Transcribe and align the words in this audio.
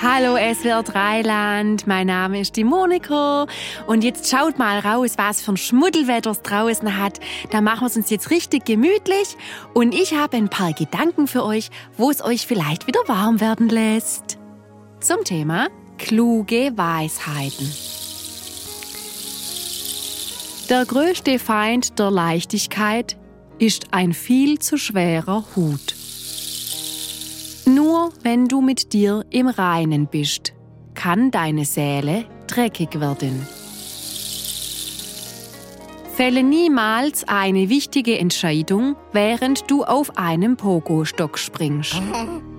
Hallo 0.00 0.36
SWR 0.36 0.84
Dreiland, 0.84 1.88
mein 1.88 2.06
Name 2.06 2.40
ist 2.40 2.54
die 2.54 2.62
Monika 2.62 3.46
und 3.88 4.04
jetzt 4.04 4.30
schaut 4.30 4.56
mal 4.56 4.78
raus, 4.78 5.14
was 5.16 5.40
für 5.40 5.52
ein 5.52 5.56
Schmuddelwetter 5.56 6.30
es 6.30 6.42
draußen 6.42 6.96
hat. 6.96 7.18
Da 7.50 7.60
machen 7.60 7.80
wir 7.80 7.86
es 7.88 7.96
uns 7.96 8.08
jetzt 8.08 8.30
richtig 8.30 8.64
gemütlich 8.64 9.36
und 9.74 9.92
ich 9.92 10.14
habe 10.14 10.36
ein 10.36 10.48
paar 10.48 10.72
Gedanken 10.72 11.26
für 11.26 11.44
euch, 11.44 11.70
wo 11.96 12.12
es 12.12 12.22
euch 12.22 12.46
vielleicht 12.46 12.86
wieder 12.86 13.00
warm 13.08 13.40
werden 13.40 13.68
lässt. 13.68 14.38
Zum 15.00 15.24
Thema 15.24 15.66
kluge 15.98 16.70
Weisheiten. 16.76 17.68
Der 20.70 20.86
größte 20.86 21.40
Feind 21.40 21.98
der 21.98 22.12
Leichtigkeit 22.12 23.16
ist 23.58 23.92
ein 23.92 24.12
viel 24.12 24.60
zu 24.60 24.78
schwerer 24.78 25.44
Hut. 25.56 25.96
Wenn 28.22 28.46
du 28.48 28.60
mit 28.60 28.92
dir 28.92 29.24
im 29.30 29.48
Reinen 29.48 30.06
bist, 30.06 30.52
kann 30.94 31.30
deine 31.30 31.64
Seele 31.64 32.24
dreckig 32.46 33.00
werden. 33.00 33.46
Fälle 36.14 36.42
niemals 36.42 37.28
eine 37.28 37.68
wichtige 37.68 38.18
Entscheidung, 38.18 38.96
während 39.12 39.70
du 39.70 39.84
auf 39.84 40.18
einem 40.18 40.56
Pogostock 40.56 41.38
springst. 41.38 42.02